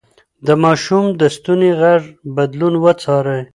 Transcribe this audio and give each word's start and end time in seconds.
د 0.45 0.47
ماشوم 0.63 1.03
د 1.19 1.21
ستوني 1.35 1.71
غږ 1.81 2.01
بدلون 2.35 2.73
وڅارئ. 2.83 3.41